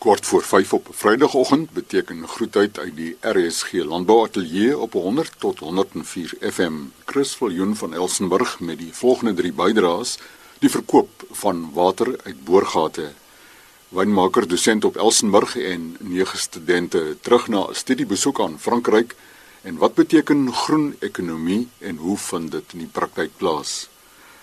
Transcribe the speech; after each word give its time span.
Kort 0.00 0.26
voor 0.26 0.42
5 0.42 0.72
op 0.72 0.88
Vrydagoggend 0.90 1.70
beteken 1.70 2.28
groetheid 2.28 2.78
uit 2.78 2.96
die 2.96 3.16
RSG 3.20 3.72
Landbouateljee 3.72 4.78
op 4.78 4.92
100 4.92 5.32
tot 5.38 5.58
104 5.58 6.36
FM. 6.40 6.72
Chris 7.04 7.34
Viljoen 7.36 7.76
van 7.76 7.94
Elsenburg 7.94 8.60
met 8.60 8.78
die 8.78 8.92
volgende 8.92 9.34
3 9.34 9.52
bydraes: 9.52 10.18
die 10.58 10.70
verkoop 10.70 11.26
van 11.30 11.70
water 11.72 12.16
uit 12.22 12.44
boorgate. 12.44 13.12
Wynmaker 13.88 14.48
dosent 14.48 14.84
op 14.84 14.96
Elsenburg 14.96 15.56
en 15.56 15.96
nege 15.98 16.36
studente 16.36 17.16
terug 17.20 17.48
na 17.48 17.66
'n 17.68 17.74
studiebesoek 17.74 18.40
aan 18.40 18.58
Frankryk 18.58 19.14
en 19.62 19.76
wat 19.76 19.94
beteken 19.94 20.52
groen 20.52 20.96
ekonomie 20.98 21.68
en 21.78 21.96
hoe 21.96 22.18
vind 22.18 22.50
dit 22.50 22.72
in 22.72 22.78
die 22.78 22.92
praktyk 22.92 23.30
plaas? 23.36 23.88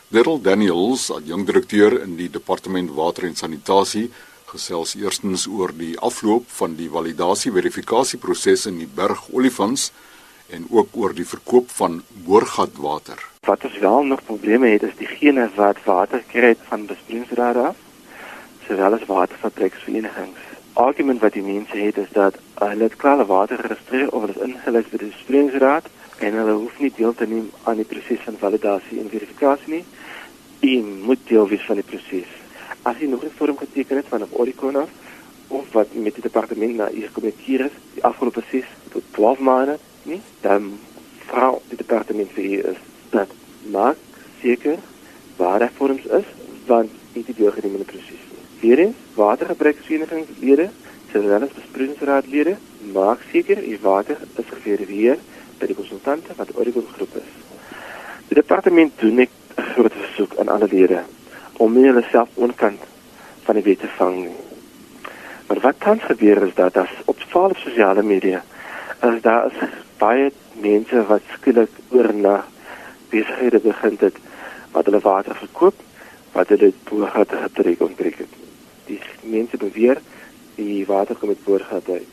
Daryl 0.08 0.42
Daniels, 0.42 1.12
adjunkdirekteur 1.12 2.02
in 2.02 2.16
die 2.16 2.30
departement 2.30 2.92
water 2.92 3.24
en 3.24 3.36
sanitasie 3.36 4.12
gesels 4.48 4.96
eerstens 4.96 5.46
oor 5.52 5.74
die 5.76 5.94
afloop 6.00 6.46
van 6.60 6.76
die 6.80 6.88
validasie 6.92 7.52
verifikasieproses 7.52 8.66
in 8.70 8.78
die 8.80 8.88
Berg 9.00 9.26
Olifants 9.34 9.90
en 10.56 10.68
ook 10.72 10.96
oor 10.96 11.16
die 11.16 11.28
verkoop 11.28 11.74
van 11.76 12.00
boorgatwater. 12.28 13.20
Wat 13.48 13.66
ons 13.68 13.80
wel 13.84 14.08
nog 14.12 14.24
probleme 14.24 14.70
het 14.72 14.86
is 14.88 14.96
diegene 15.00 15.50
wat 15.56 15.84
water 15.84 16.24
kry 16.32 16.54
van 16.70 16.88
besproeiingsrade 16.88 17.66
af, 17.72 17.84
sowel 18.68 18.96
as 18.96 19.06
waterfabrieksverenigings. 19.12 20.48
Argument 20.80 21.22
wat 21.26 21.36
die 21.36 21.44
mense 21.44 21.76
het 21.76 22.00
is 22.00 22.10
dat 22.16 22.40
hulle 22.62 22.88
het 22.88 22.96
klaar 23.04 23.26
water 23.28 23.60
geregistreer 23.60 24.12
of 24.16 24.30
is 24.32 24.42
ingelys 24.48 24.90
by 24.94 25.04
die 25.04 25.12
besproeiingsraad 25.12 25.92
en 26.24 26.40
hulle 26.40 26.58
hoef 26.64 26.80
nie 26.80 26.94
deel 26.96 27.14
te 27.14 27.28
neem 27.28 27.52
aan 27.64 27.84
die 27.84 27.90
proses 27.90 28.24
van 28.24 28.40
validasie 28.40 29.04
en 29.04 29.12
verifikasie 29.12 29.80
nie. 29.80 29.86
Hulle 30.64 31.00
moet 31.08 31.28
deel 31.28 31.48
wees 31.52 31.66
van 31.68 31.82
die 31.82 31.86
proses 31.86 32.37
as 32.88 33.00
jy 33.00 33.08
nog 33.08 33.24
'n 33.24 33.38
vorm 33.40 33.58
geteken 33.58 33.98
het 33.98 34.08
van 34.08 34.22
'n 34.22 34.36
Oricon 34.42 34.76
af 34.76 34.90
of 35.48 35.66
wat 35.72 35.88
met 35.94 36.14
die 36.14 36.28
departement 36.30 36.76
na 36.76 36.88
hier 36.90 37.08
gekommunikeer 37.08 37.62
is 37.66 37.76
die 37.94 38.04
afgelope 38.04 38.44
6 38.52 38.66
tot 38.92 39.04
12 39.12 39.40
maande, 39.40 39.78
nie? 40.04 40.22
Dan 40.42 40.80
vra 41.28 41.54
die 41.70 41.78
departement 41.78 42.32
vir 42.32 42.44
u 42.44 42.58
is 42.72 42.80
dat 43.10 43.30
maak 43.72 43.98
seker 44.42 44.78
waar 45.36 45.60
die 45.60 45.70
vorms 45.78 46.06
is 46.06 46.28
want 46.66 46.90
dit 47.14 47.26
die 47.26 47.36
deurgeneemde 47.36 47.84
proses. 47.84 48.24
Weerens 48.60 48.96
watergebruiksverenigingslede, 49.14 50.70
sowel 51.12 51.42
as 51.42 51.58
besproeiingsraadlede, 51.60 52.58
maak 52.94 53.20
seker 53.32 53.58
u 53.68 53.78
water 53.82 54.18
is 54.36 54.46
geverifieer 54.50 55.18
by 55.60 55.66
die 55.66 55.76
konsultante 55.76 56.32
wat 56.36 56.56
Oricon 56.56 56.88
groep 56.96 57.16
is. 57.16 57.32
Die 58.28 58.36
departement 58.42 58.92
doen 59.00 59.20
'n 59.20 59.30
groot 59.56 59.94
versoek 59.94 60.38
aan 60.38 60.48
alle 60.48 60.68
lede 60.72 61.04
om 61.58 61.74
nie 61.74 61.88
hulle 61.90 62.04
self 62.12 62.30
onkant 62.36 62.84
van 63.48 63.56
die 63.56 63.64
wet 63.64 63.80
te 63.80 63.90
vang 63.98 64.18
nie. 64.26 64.36
Maar 65.48 65.60
wat 65.64 65.80
tans 65.80 66.04
gebeur 66.04 66.44
is 66.48 66.54
dat 66.56 66.78
as 66.78 66.94
op 67.06 67.18
op 67.34 67.58
sosiale 67.58 68.04
media 68.04 68.44
as 69.00 69.22
daar 69.22 69.46
is 69.52 69.70
baie 69.98 70.32
mense 70.62 71.04
wat 71.08 71.22
skielik 71.34 71.70
oor 71.90 72.14
na 72.14 72.36
besighede 73.10 73.60
begin 73.60 73.98
het 74.00 74.18
wat 74.72 74.86
hulle 74.86 75.00
water 75.00 75.36
verkoop 75.36 75.82
wat 76.34 76.50
hulle 76.54 76.74
boorgat 76.90 77.34
getrek 77.44 77.82
onttrek 77.82 78.18
het. 78.18 78.34
Die 78.86 79.00
mense 79.22 79.58
beweer 79.58 80.02
die 80.56 80.86
water 80.86 81.16
kom 81.16 81.30
met 81.30 81.44
boorgat 81.44 81.90
uit. 81.90 82.10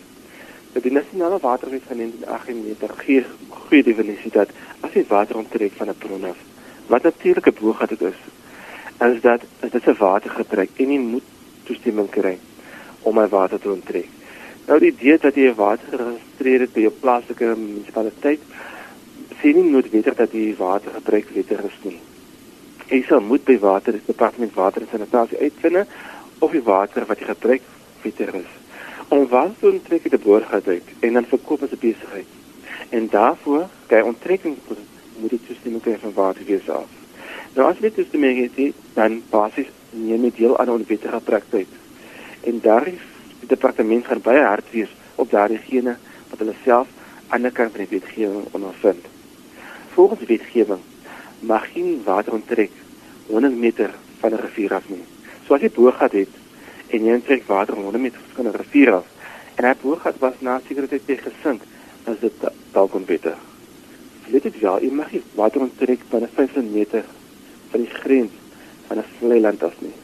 Dat 0.72 0.82
die 0.82 0.92
nasionale 0.92 1.38
waterwet 1.40 1.82
van 1.88 1.96
1998 1.96 3.04
gee 3.04 3.24
goeie 3.48 3.82
definisie 3.82 4.30
dat 4.30 4.48
as 4.80 4.92
jy 4.92 5.04
water 5.08 5.36
onttrek 5.36 5.72
van 5.76 5.88
'n 5.88 5.98
bron 5.98 6.24
af 6.24 6.40
wat 6.86 7.02
natuurlike 7.02 7.52
boorgat 7.60 7.88
dit 7.88 8.02
is 8.12 8.20
is 9.00 9.20
dat 9.20 9.40
is 9.60 9.70
dit 9.70 9.86
'n 9.86 9.96
watergetrek 9.98 10.70
en 10.76 10.92
jy 10.92 10.98
moet 10.98 11.22
toestemming 11.64 12.10
kry 12.10 12.38
om 13.02 13.14
my 13.14 13.28
water 13.28 13.60
te 13.60 13.70
onttrek. 13.70 14.08
Nou 14.66 14.78
die 14.78 14.92
idee 14.92 15.18
dat 15.18 15.34
jy 15.34 15.54
water 15.54 15.88
geregistreer 15.88 16.60
het 16.60 16.72
by 16.72 16.80
jou 16.80 16.92
plaaslike 17.00 17.56
munisipaliteit 17.56 18.40
sien 19.40 19.54
nie 19.54 19.70
noodwendig 19.70 20.14
dat 20.14 20.32
jy 20.32 20.54
water 20.56 20.90
gebruik 20.94 21.28
wettig 21.34 21.64
is 21.68 21.78
nie. 21.82 21.98
Jy 22.88 23.02
sal 23.08 23.20
moet 23.20 23.44
by 23.44 23.58
water 23.58 23.92
die 23.92 24.06
departement 24.06 24.54
water 24.54 24.82
en 24.82 24.88
sanitasie 24.90 25.38
uitvind 25.38 25.86
of 26.38 26.50
die 26.50 26.62
water 26.62 27.06
wat 27.06 27.18
jy 27.18 27.26
gebruik 27.26 27.62
wettig 28.02 28.34
is. 28.34 28.50
Om 29.08 29.28
water 29.28 29.54
te 29.60 29.70
onttrek 29.70 30.10
die 30.10 30.18
boorgat 30.18 30.68
uit 30.68 30.96
en 31.00 31.12
dan 31.12 31.30
verkoop 31.34 31.62
as 31.62 31.76
'n 31.76 31.80
besigheid. 31.80 32.26
En 32.88 33.08
daarvoor, 33.08 33.68
by 33.88 34.00
onttrekking 34.00 34.56
moet 35.16 35.30
jy 35.30 35.38
toestemming 35.46 35.82
kry 35.82 35.98
van 35.98 36.12
waterwese 36.12 36.72
af. 36.72 37.03
Nou 37.54 37.68
as 37.70 37.78
is 37.78 38.08
die 38.10 38.18
mense 38.18 38.72
dan 38.96 39.20
basies 39.30 39.68
neem 39.94 40.24
dit 40.26 40.40
deel 40.40 40.56
aan 40.58 40.72
onwettige 40.72 41.20
praktyk. 41.22 41.68
En 42.50 42.58
daar 42.60 42.88
is 42.90 42.98
die 43.40 43.48
departement 43.52 44.06
gaan 44.06 44.22
baie 44.24 44.42
hard 44.42 44.72
wees 44.72 44.90
op 45.14 45.30
daardie 45.30 45.60
gene 45.62 45.94
wat 46.30 46.42
hulle 46.42 46.56
self 46.64 46.90
aan 47.28 47.46
die 47.46 47.52
kant 47.54 47.76
van 47.76 47.84
die 47.84 47.92
wetgewing 47.92 48.48
ondervind. 48.58 49.06
Volgens 49.94 50.24
die 50.24 50.30
wetgewing 50.34 50.82
mag 51.46 51.70
geen 51.70 52.02
water 52.04 52.34
onttrek 52.40 52.74
100 53.30 53.56
meter 53.56 53.94
van 54.18 54.32
'n 54.32 54.42
rivier 54.42 54.74
af 54.74 54.88
nie. 54.88 55.04
So 55.46 55.54
as 55.54 55.60
jy 55.60 55.70
boorgat 55.70 56.12
het 56.12 56.34
en 56.88 57.04
jy 57.04 57.14
onttrek 57.14 57.46
water 57.46 57.74
100 57.74 58.02
meter 58.02 58.20
van 58.34 58.46
'n 58.46 58.56
rivier 58.56 58.92
af 58.92 59.06
en 59.54 59.64
hy 59.64 59.74
boorgat 59.82 60.18
was 60.18 60.34
na 60.40 60.60
sekuriteit 60.66 61.06
te 61.06 61.16
gesink, 61.16 61.62
dan 62.04 62.14
is 62.14 62.20
dit 62.20 62.32
dalk 62.72 62.94
onwettig. 62.94 63.38
Let 64.26 64.42
dit 64.42 64.60
wel, 64.60 64.82
jy 64.82 64.90
mag 64.90 65.12
nie 65.12 65.22
water 65.34 65.60
onttrek 65.60 66.00
van 66.08 66.26
500 66.34 66.72
meter 66.72 67.04
van 67.74 67.82
die 67.82 67.94
grens 68.02 68.30
van 68.86 68.98
'n 68.98 69.04
vlei 69.18 69.40
land 69.40 69.62
af 69.62 69.74
nie. 69.78 69.94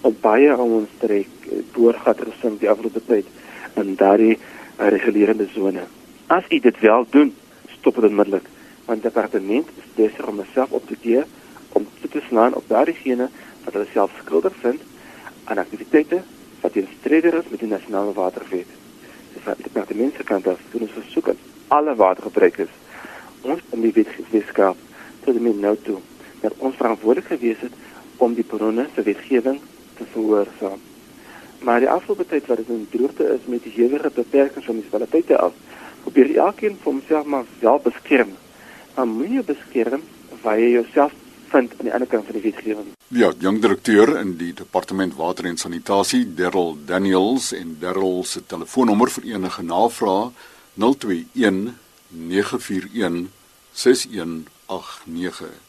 Op 0.00 0.20
baie 0.20 0.50
van 0.60 0.70
ons 0.78 0.90
streek 0.96 1.32
eh, 1.50 1.58
boorgat 1.72 2.20
gesing 2.20 2.58
die 2.58 2.70
afgelope 2.70 3.02
tyd 3.06 3.26
in 3.74 3.94
daardie 3.94 4.38
uh, 4.38 4.88
regulerende 4.88 5.48
sone. 5.54 5.82
As 6.26 6.44
u 6.48 6.58
dit 6.60 6.78
wel 6.80 7.06
doen, 7.10 7.34
stop 7.78 7.94
dit 7.94 8.10
onmiddellik 8.10 8.46
want 8.84 9.02
die 9.02 9.10
departement 9.10 9.66
is 9.80 9.88
besig 9.94 10.26
om 10.26 10.36
homself 10.36 10.70
op 10.70 10.86
te 10.86 10.96
gee 11.02 11.22
om 11.72 11.86
te 12.00 12.08
beslaan 12.12 12.54
op 12.54 12.64
daardie 12.68 12.94
gene 12.94 13.28
wat 13.64 13.72
hulle 13.72 13.86
self 13.92 14.10
skuldig 14.22 14.54
vind 14.60 14.80
aan 15.44 15.58
aktiwiteite 15.58 16.22
wat 16.60 16.74
in 16.74 16.88
stryd 16.98 17.24
is 17.24 17.48
met 17.50 17.60
die 17.60 17.68
nasionale 17.68 18.12
waterwet. 18.12 18.70
Dis 19.34 19.44
wat 19.44 19.56
die 19.56 19.64
departement 19.64 20.14
se 20.14 20.24
kant 20.24 20.46
af 20.46 20.60
doen 20.70 20.86
ons 20.86 20.98
versoek 21.02 21.28
aan 21.28 21.42
alle 21.68 21.94
watergebruikers 21.94 22.74
ons 23.42 23.60
om 23.70 23.80
die 23.80 23.92
wetgewing 23.92 24.76
tot 25.24 25.34
die 25.34 25.42
min 25.42 25.60
nou 25.60 25.76
toe 25.82 25.98
dat 26.40 26.54
ons 26.58 26.76
verantwoordelik 26.76 27.28
gewees 27.34 27.60
het 27.60 27.72
om 28.16 28.34
die 28.34 28.44
bronne 28.44 28.86
se 28.94 29.02
wetgewing 29.02 29.60
te 29.96 30.04
verhoorsaam. 30.12 30.80
Maar 31.64 31.80
die 31.80 31.90
afgelope 31.90 32.26
tyd 32.26 32.46
wat 32.46 32.56
dit 32.62 32.68
in 32.68 32.88
droogte 32.90 33.28
is 33.34 33.46
met 33.50 33.62
die 33.64 33.72
hewige 33.72 34.10
beperkings 34.14 34.66
van 34.66 34.74
munisipaliteite 34.74 35.38
af, 35.38 35.52
probeer 36.02 36.36
elkeen 36.36 36.76
vir 36.82 36.92
homself 36.92 37.24
maar 37.24 37.44
wel 37.60 37.80
beskerm. 37.84 38.34
Maar 38.94 39.08
moet 39.08 39.38
jy 39.38 39.44
beskerm 39.44 40.04
waar 40.42 40.60
jy 40.60 40.70
jouself 40.76 41.12
vind 41.50 41.72
aan 41.78 41.88
die 41.88 41.92
ander 41.94 42.08
kant 42.08 42.28
van 42.28 42.38
die 42.38 42.44
wetgewing. 42.50 42.92
Ja, 43.08 43.32
jong 43.38 43.60
direkteur 43.62 44.16
in 44.20 44.36
die 44.38 44.52
departement 44.54 45.14
water 45.18 45.46
en 45.46 45.58
sanitasie, 45.58 46.24
Daryl 46.34 46.76
Daniels 46.86 47.52
en 47.56 47.76
Daryl 47.80 48.24
se 48.24 48.42
telefoonnommer 48.46 49.12
vir 49.18 49.30
enige 49.34 49.62
navrae 49.62 50.30
021 50.74 51.76
941 52.08 53.30
6189. 53.72 55.65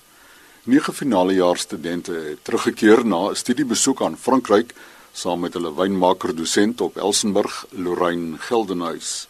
Nege 0.67 0.91
finale 0.91 1.31
jaar 1.33 1.55
studente 1.57 2.11
het 2.11 2.41
teruggekeer 2.44 3.05
na 3.05 3.29
'n 3.29 3.35
studiebesoek 3.35 4.01
aan 4.01 4.17
Frankryk 4.17 4.73
saam 5.13 5.39
met 5.39 5.53
hulle 5.53 5.73
wynmaker 5.73 6.35
dosent 6.35 6.81
op 6.81 6.97
Elsenburg, 6.97 7.66
Lorraine 7.69 8.38
Geldenhuys. 8.38 9.27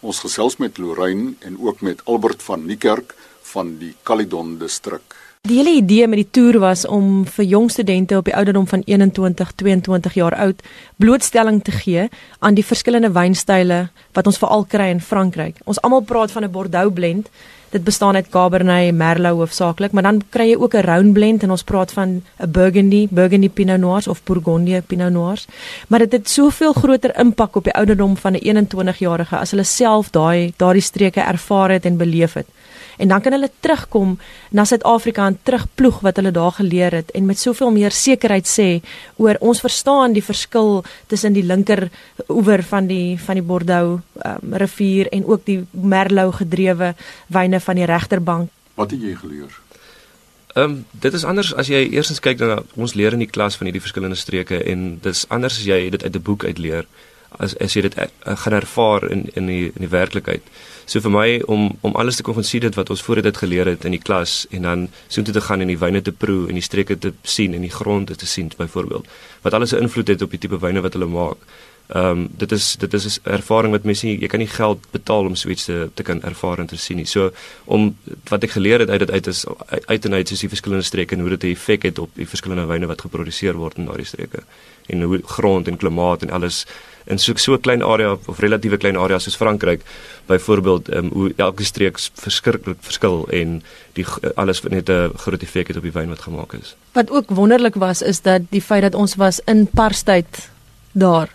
Ons 0.00 0.18
gesels 0.18 0.56
met 0.56 0.78
Lorraine 0.78 1.34
en 1.38 1.58
ook 1.60 1.80
met 1.80 2.00
Albert 2.04 2.42
van 2.42 2.64
Niekerk 2.64 3.14
van 3.42 3.76
die 3.78 3.94
Caledon 4.02 4.58
distrik. 4.58 5.16
Die 5.48 5.56
hele 5.56 5.72
idee 5.72 6.06
met 6.06 6.18
die 6.20 6.30
toer 6.30 6.58
was 6.60 6.82
om 6.84 7.22
vir 7.24 7.46
jong 7.48 7.70
studente 7.72 8.16
op 8.18 8.26
die 8.28 8.34
ouderdom 8.36 8.66
van 8.68 8.82
21, 8.84 9.52
22 9.62 10.14
jaar 10.14 10.36
oud 10.36 10.60
blootstelling 11.00 11.62
te 11.64 11.72
gee 11.72 12.04
aan 12.38 12.58
die 12.58 12.64
verskillende 12.64 13.10
wynstyle 13.16 13.78
wat 14.12 14.28
ons 14.28 14.38
veral 14.38 14.66
kry 14.68 14.90
in 14.92 15.00
Frankryk. 15.00 15.56
Ons 15.64 15.80
almal 15.80 16.04
praat 16.04 16.30
van 16.30 16.44
'n 16.44 16.52
Bordeaux 16.52 16.92
blend 16.94 17.32
Dit 17.70 17.84
bestaan 17.84 18.14
uit 18.14 18.28
Cabernet, 18.28 18.94
Merlot 18.94 19.36
hoofsaaklik, 19.38 19.92
maar 19.92 20.02
dan 20.02 20.22
kry 20.28 20.48
jy 20.48 20.56
ook 20.58 20.74
'n 20.74 20.84
round 20.84 21.12
blend 21.12 21.42
en 21.42 21.50
ons 21.50 21.62
praat 21.62 21.92
van 21.92 22.22
'n 22.38 22.50
Burgundy, 22.50 23.06
Burgundy 23.10 23.48
Pinot 23.48 23.78
Noirs 23.78 24.06
of 24.06 24.22
Bourgogne 24.22 24.82
Pinot 24.82 25.12
Noirs. 25.12 25.46
Maar 25.88 25.98
dit 25.98 26.12
het 26.12 26.28
soveel 26.28 26.72
groter 26.72 27.18
impak 27.18 27.56
op 27.56 27.64
die 27.64 27.74
ouderdom 27.74 28.16
van 28.16 28.32
'n 28.32 28.42
21-jarige 28.42 29.36
as 29.36 29.50
hulle 29.50 29.64
self 29.64 30.10
daai 30.10 30.52
daardie 30.56 30.82
streke 30.82 31.20
ervaar 31.20 31.70
het 31.70 31.84
en 31.84 31.96
beleef 31.96 32.32
het 32.32 32.46
en 33.00 33.08
dan 33.08 33.22
kan 33.24 33.34
hulle 33.36 33.50
terugkom 33.64 34.18
na 34.56 34.64
Suid-Afrika 34.68 35.26
en 35.26 35.38
terugploeg 35.42 36.00
wat 36.06 36.20
hulle 36.20 36.32
daar 36.36 36.52
geleer 36.58 36.94
het 37.00 37.10
en 37.16 37.26
met 37.26 37.40
soveel 37.40 37.72
meer 37.74 37.94
sekerheid 37.96 38.48
sê 38.48 38.68
oor 39.16 39.40
ons 39.40 39.62
verstaan 39.64 40.16
die 40.16 40.24
verskil 40.24 40.82
tussen 41.08 41.36
die 41.36 41.46
linker 41.46 41.88
oewer 42.28 42.62
van 42.72 42.90
die 42.90 43.16
van 43.18 43.40
die 43.40 43.46
Bordeaux 43.46 44.00
um, 44.24 44.54
rivier 44.62 45.08
en 45.12 45.26
ook 45.26 45.44
die 45.48 45.58
Merlot 45.72 46.40
gedrewe 46.42 46.94
wyne 47.32 47.60
van 47.60 47.80
die 47.80 47.88
regterbank. 47.88 48.50
Wat 48.74 48.90
het 48.90 49.02
jy 49.02 49.16
geleer? 49.16 49.60
Ehm 50.54 50.64
um, 50.64 50.84
dit 50.90 51.14
is 51.14 51.24
anders 51.24 51.54
as 51.54 51.68
jy 51.70 51.84
eersins 51.94 52.20
kyk 52.20 52.40
na 52.42 52.62
ons 52.74 52.94
leer 52.98 53.14
in 53.14 53.22
die 53.22 53.30
klas 53.30 53.56
van 53.56 53.68
hierdie 53.68 53.82
verskillende 53.84 54.18
streke 54.18 54.58
en 54.72 54.98
dis 55.02 55.24
anders 55.28 55.60
as 55.60 55.66
jy 55.66 55.90
dit 55.90 56.02
uit 56.04 56.16
'n 56.16 56.22
boek 56.22 56.44
uit 56.44 56.58
leer. 56.58 56.86
As 57.38 57.56
as 57.58 57.76
jy 57.76 57.82
dit 57.82 57.96
uh, 57.98 58.06
gaan 58.36 58.52
ervaar 58.52 59.10
in 59.10 59.28
in 59.34 59.46
die 59.46 59.64
in 59.70 59.86
die 59.86 59.92
werklikheid. 59.92 60.42
So 60.90 61.00
vir 61.00 61.12
my 61.14 61.28
om 61.46 61.78
om 61.86 61.94
alles 61.94 62.16
te 62.16 62.22
kon 62.26 62.44
sien 62.44 62.60
dit 62.60 62.74
wat 62.74 62.90
ons 62.90 63.02
voor 63.02 63.22
dit 63.22 63.36
geleer 63.36 63.66
het 63.66 63.84
in 63.84 63.94
die 63.94 64.02
klas 64.02 64.46
en 64.50 64.62
dan 64.62 64.88
so 65.08 65.22
toe 65.22 65.34
te 65.34 65.40
gaan 65.40 65.60
en 65.60 65.70
die 65.70 65.78
wyne 65.78 66.02
te 66.02 66.12
proe 66.12 66.48
en 66.48 66.58
die 66.58 66.66
streke 66.66 66.98
te 66.98 67.12
sien 67.22 67.54
en 67.54 67.62
die 67.62 67.70
gronde 67.70 68.16
te 68.16 68.26
sien 68.26 68.50
byvoorbeeld 68.56 69.06
wat 69.42 69.54
alles 69.54 69.72
'n 69.72 69.82
invloed 69.86 70.08
het 70.08 70.22
op 70.22 70.30
die 70.30 70.38
tipe 70.38 70.58
wyne 70.58 70.80
wat 70.80 70.92
hulle 70.92 71.06
maak. 71.06 71.38
Ehm 71.90 72.06
um, 72.06 72.28
dit 72.38 72.52
is 72.52 72.76
dit 72.78 72.92
is 72.94 73.18
'n 73.18 73.30
ervaring 73.30 73.72
wat 73.72 73.84
mense 73.84 74.06
jy 74.06 74.26
kan 74.26 74.38
nie 74.38 74.48
geld 74.48 74.78
betaal 74.90 75.24
om 75.26 75.34
so 75.34 75.48
iets 75.48 75.64
te 75.64 75.90
te 75.94 76.02
kan 76.02 76.22
ervaar 76.22 76.58
en 76.58 76.66
te 76.66 76.76
sien 76.76 76.96
nie. 76.96 77.06
So 77.06 77.32
om 77.64 77.96
wat 78.28 78.42
ek 78.42 78.50
geleer 78.50 78.78
het 78.78 78.90
uit 78.90 78.98
dit 78.98 79.10
uit 79.10 79.26
is 79.26 79.44
uit 79.84 80.04
en 80.04 80.14
uit 80.14 80.28
soos 80.28 80.40
die 80.40 80.48
verskillende 80.48 80.84
streke 80.84 81.14
en 81.14 81.20
hoe 81.20 81.30
dit 81.30 81.42
'n 81.42 81.46
effek 81.46 81.82
het 81.82 81.98
op 81.98 82.10
die 82.14 82.28
verskillende 82.28 82.66
wyne 82.66 82.86
wat 82.86 83.00
geproduseer 83.00 83.54
word 83.54 83.78
in 83.78 83.84
daardie 83.84 84.06
streke 84.06 84.42
en 84.90 85.02
hoe 85.02 85.20
grond 85.24 85.68
en 85.68 85.76
klimaat 85.76 86.22
en 86.22 86.30
alles 86.30 86.66
in 87.06 87.18
so 87.18 87.32
so 87.36 87.54
'n 87.54 87.60
klein 87.60 87.82
area 87.82 88.16
of 88.26 88.38
relatiewe 88.38 88.76
klein 88.76 88.96
area 88.96 89.18
soos 89.18 89.36
Frankryk 89.36 89.80
byvoorbeeld 90.26 90.94
um, 90.94 91.10
hoe 91.12 91.32
elke 91.36 91.64
streek 91.64 91.98
verskriklik 92.14 92.76
verskil 92.80 93.26
en 93.28 93.62
die 93.92 94.06
alles 94.34 94.62
net 94.62 94.88
'n 94.88 95.10
groot 95.16 95.42
effek 95.42 95.68
het 95.68 95.76
op 95.76 95.82
die 95.82 95.92
wyn 95.92 96.08
wat 96.08 96.20
gemaak 96.20 96.52
is. 96.52 96.76
Wat 96.92 97.10
ook 97.10 97.30
wonderlik 97.30 97.74
was 97.74 98.02
is 98.02 98.20
dat 98.20 98.42
die 98.50 98.62
feit 98.62 98.82
dat 98.82 98.94
ons 98.94 99.14
was 99.14 99.40
in 99.44 99.66
Parstyd 99.66 100.50
daar 100.92 101.28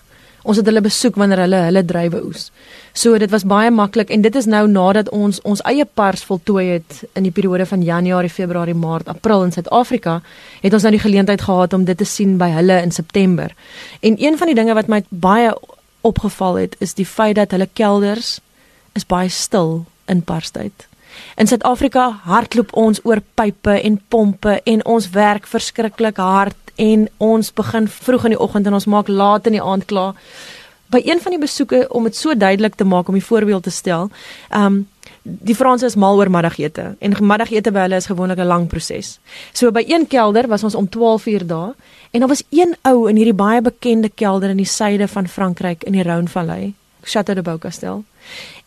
Ons 0.45 0.59
het 0.61 0.67
hulle 0.69 0.83
besoek 0.85 1.15
wanneer 1.17 1.41
hulle 1.41 1.59
hulle 1.65 1.81
druiwe 1.89 2.19
oes. 2.27 2.49
So 2.93 3.17
dit 3.17 3.31
was 3.33 3.47
baie 3.49 3.71
maklik 3.73 4.11
en 4.13 4.21
dit 4.21 4.35
is 4.37 4.45
nou 4.45 4.67
nadat 4.69 5.09
ons 5.09 5.39
ons 5.43 5.63
eie 5.65 5.85
pars 5.85 6.23
voltooi 6.23 6.65
het 6.67 6.99
in 7.17 7.25
die 7.25 7.33
periode 7.33 7.65
van 7.65 7.81
Januarie, 7.81 8.29
Februarie, 8.29 8.77
Maart, 8.77 9.09
April 9.09 9.47
in 9.47 9.55
Suid-Afrika, 9.55 10.19
het 10.61 10.73
ons 10.73 10.85
nou 10.85 10.93
die 10.93 11.01
geleentheid 11.01 11.41
gehad 11.41 11.73
om 11.73 11.87
dit 11.89 11.97
te 11.97 12.05
sien 12.05 12.37
by 12.37 12.51
hulle 12.59 12.77
in 12.85 12.93
September. 12.93 13.55
En 14.05 14.21
een 14.21 14.37
van 14.37 14.51
die 14.51 14.57
dinge 14.57 14.77
wat 14.77 14.91
my 14.91 15.01
baie 15.09 15.53
opgeval 16.05 16.61
het, 16.61 16.75
is 16.79 16.93
die 16.93 17.07
feit 17.09 17.39
dat 17.41 17.51
hulle 17.51 17.69
kelders 17.73 18.39
is 18.93 19.07
baie 19.09 19.29
stil 19.29 19.85
in 20.05 20.21
parstyd. 20.21 20.85
In 21.35 21.47
Suid-Afrika 21.47 22.09
hardloop 22.27 22.73
ons 22.77 23.01
oor 23.03 23.23
pipe 23.33 23.79
en 23.81 23.97
pompe 24.07 24.59
en 24.63 24.85
ons 24.85 25.09
werk 25.09 25.47
verskriklik 25.49 26.21
hard 26.21 26.64
en 26.75 27.07
ons 27.17 27.53
begin 27.53 27.87
vroeg 27.87 28.23
in 28.23 28.35
die 28.35 28.39
oggend 28.39 28.67
en 28.67 28.73
ons 28.73 28.85
maak 28.85 29.07
laat 29.07 29.47
in 29.47 29.57
die 29.57 29.63
aand 29.63 29.85
klaar. 29.85 30.15
By 30.93 31.01
een 31.03 31.21
van 31.21 31.33
die 31.33 31.41
besoeke 31.41 31.87
om 31.89 32.03
dit 32.03 32.15
so 32.15 32.35
duidelik 32.37 32.75
te 32.75 32.85
maak 32.85 33.07
om 33.07 33.15
'n 33.15 33.21
voorbeeld 33.21 33.63
te 33.63 33.69
stel, 33.71 34.09
um, 34.55 34.87
die 35.25 35.55
Franse 35.55 35.85
is 35.85 35.95
mal 35.95 36.17
oor 36.17 36.29
middagete 36.29 36.95
en 36.99 37.15
middagete 37.19 37.71
by 37.71 37.79
hulle 37.87 37.95
is 37.95 38.05
gewoonlik 38.05 38.39
'n 38.39 38.47
lang 38.47 38.67
proses. 38.67 39.19
So 39.53 39.71
by 39.71 39.83
een 39.87 40.07
kelder 40.07 40.47
was 40.47 40.63
ons 40.63 40.75
om 40.75 40.89
12 40.89 41.25
uur 41.25 41.47
daar 41.47 41.73
en 42.11 42.19
daar 42.19 42.29
was 42.29 42.43
een 42.49 42.75
ou 42.81 43.09
in 43.09 43.15
hierdie 43.15 43.33
baie 43.33 43.61
bekende 43.61 44.09
kelder 44.09 44.49
in 44.49 44.57
die 44.57 44.65
suide 44.65 45.07
van 45.07 45.27
Frankryk 45.27 45.83
in 45.83 45.91
die 45.91 46.03
Rhônevallei, 46.03 46.73
Château 47.05 47.35
de 47.35 47.41
Beaucastel. 47.41 48.03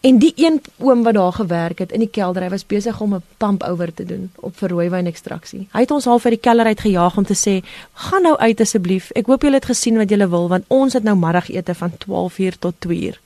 En 0.00 0.19
die 0.19 0.32
een 0.37 0.61
oom 0.79 1.02
wat 1.02 1.14
daar 1.14 1.32
gewerk 1.32 1.79
het 1.79 1.93
in 1.93 2.05
die 2.05 2.11
kelder, 2.11 2.43
hy 2.43 2.49
was 2.49 2.67
besig 2.67 3.00
om 3.00 3.14
'n 3.14 3.23
pump 3.37 3.62
over 3.62 3.94
te 3.94 4.05
doen 4.05 4.31
op 4.37 4.56
vir 4.56 4.69
rooiwyn 4.69 5.06
ekstraksie. 5.06 5.69
Hy 5.73 5.81
het 5.81 5.90
ons 5.90 6.05
half 6.05 6.25
uit 6.25 6.35
die 6.35 6.40
kelder 6.40 6.67
uit 6.67 6.81
gejaag 6.81 7.17
om 7.17 7.25
te 7.25 7.35
sê: 7.35 7.67
"Gaan 7.93 8.23
nou 8.23 8.37
uit 8.37 8.61
asseblief. 8.61 9.11
Ek 9.11 9.26
hoop 9.26 9.43
julle 9.43 9.55
het 9.55 9.64
gesien 9.64 9.96
wat 9.96 10.11
julle 10.11 10.29
wil 10.29 10.49
want 10.49 10.64
ons 10.69 10.93
het 10.93 11.02
nou 11.02 11.17
middagete 11.17 11.75
van 11.75 11.93
12:00 11.99 12.58
tot 12.58 12.75
2:00." 12.79 13.19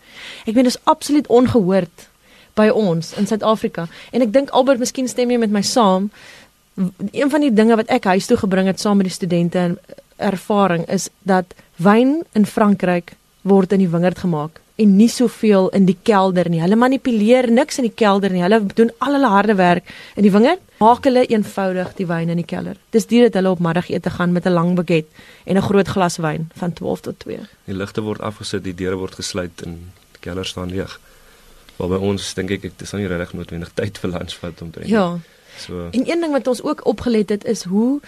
Ek 0.46 0.54
meen 0.54 0.64
dis 0.64 0.84
absoluut 0.84 1.26
ongehoord 1.26 2.08
by 2.54 2.68
ons 2.68 3.12
in 3.12 3.26
Suid-Afrika. 3.26 3.86
En 4.10 4.22
ek 4.22 4.32
dink 4.32 4.50
Albert, 4.50 4.78
miskien 4.78 5.08
stem 5.08 5.30
jy 5.30 5.38
met 5.38 5.50
my 5.50 5.62
saam. 5.62 6.10
Een 7.10 7.30
van 7.30 7.40
die 7.40 7.52
dinge 7.52 7.76
wat 7.76 7.86
ek 7.86 8.04
huis 8.04 8.26
toe 8.26 8.36
gebring 8.36 8.66
het 8.66 8.80
saam 8.80 8.96
met 8.96 9.06
die 9.06 9.14
studente 9.14 9.58
en 9.58 9.78
ervaring 10.16 10.88
is 10.88 11.08
dat 11.22 11.44
wyn 11.76 12.22
in 12.32 12.46
Frankryk 12.46 13.12
word 13.42 13.72
in 13.72 13.78
die 13.78 13.88
wingerd 13.88 14.18
gemaak 14.18 14.61
en 14.82 14.96
nie 14.98 15.08
soveel 15.10 15.68
in 15.76 15.86
die 15.86 15.96
kelder 16.02 16.48
nie. 16.50 16.60
Hulle 16.62 16.76
manipuleer 16.78 17.48
niks 17.52 17.78
in 17.80 17.86
die 17.86 17.94
kelder 17.94 18.32
nie. 18.34 18.42
Hulle 18.44 18.60
doen 18.74 18.90
al 19.04 19.16
hulle 19.16 19.30
harde 19.30 19.56
werk 19.60 19.88
in 20.18 20.26
die 20.26 20.32
wingerd. 20.34 20.62
Maak 20.82 21.06
hulle 21.06 21.22
eenvoudig 21.30 21.92
die 21.98 22.08
wyn 22.10 22.32
in 22.34 22.40
die 22.40 22.48
kelder. 22.48 22.78
Dis 22.94 23.06
dit 23.10 23.22
dat 23.28 23.38
hulle 23.38 23.54
op 23.54 23.62
middagete 23.62 24.10
gaan 24.10 24.32
met 24.32 24.46
'n 24.46 24.52
lang 24.52 24.74
baguette 24.74 25.10
en 25.44 25.56
'n 25.56 25.62
groot 25.62 25.88
glas 25.88 26.16
wyn 26.16 26.50
van 26.54 26.72
12 26.72 27.00
tot 27.00 27.18
2. 27.18 27.38
Die 27.64 27.74
ligte 27.74 28.02
word 28.02 28.20
afgesit, 28.20 28.64
die 28.64 28.74
deure 28.74 28.96
word 28.96 29.14
gesluit 29.14 29.62
en 29.62 29.92
die 30.12 30.20
kelder 30.20 30.46
staan 30.46 30.70
leeg. 30.70 31.00
Maar 31.76 31.88
by 31.88 31.96
ons 31.96 32.34
dink 32.34 32.50
ek 32.50 32.62
dit 32.62 32.82
is 32.82 32.92
nie 32.92 33.06
regtig 33.06 33.32
noodwendig 33.32 33.70
tyd 33.74 33.98
vir 33.98 34.10
lunch 34.10 34.34
vat 34.38 34.62
om 34.62 34.70
te 34.70 34.78
drink. 34.78 34.90
Ja. 34.90 35.18
So. 35.58 35.88
En 35.90 36.10
een 36.10 36.20
ding 36.20 36.32
wat 36.32 36.46
ons 36.46 36.62
ook 36.62 36.86
opgelet 36.86 37.28
het 37.28 37.44
is 37.44 37.64
hoe 37.64 38.00